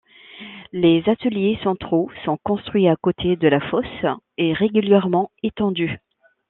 Les 0.71 1.03
ateliers 1.07 1.59
centraux 1.63 2.09
sont 2.25 2.37
construits 2.41 2.87
à 2.87 2.95
côté 2.95 3.35
de 3.35 3.47
la 3.47 3.59
fosse, 3.61 3.85
et 4.39 4.51
régulièrement 4.51 5.29
étendus. 5.43 5.99